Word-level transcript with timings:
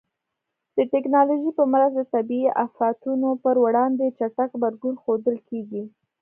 د 0.75 0.77
ټکنالوژۍ 0.93 1.51
په 1.59 1.63
مرسته 1.73 1.95
د 2.03 2.09
طبیعي 2.13 2.49
آفاتونو 2.65 3.29
پر 3.43 3.55
وړاندې 3.63 4.15
چټک 4.17 4.49
غبرګون 4.55 4.95
ښودل 5.03 5.37
کېږي. 5.49 5.83